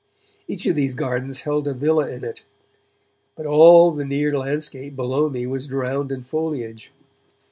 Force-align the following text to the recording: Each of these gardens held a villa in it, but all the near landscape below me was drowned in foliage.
Each 0.47 0.65
of 0.65 0.75
these 0.75 0.95
gardens 0.95 1.41
held 1.41 1.67
a 1.67 1.75
villa 1.75 2.09
in 2.09 2.23
it, 2.23 2.43
but 3.35 3.45
all 3.45 3.91
the 3.91 4.03
near 4.03 4.35
landscape 4.35 4.95
below 4.95 5.29
me 5.29 5.45
was 5.45 5.67
drowned 5.67 6.11
in 6.11 6.23
foliage. 6.23 6.91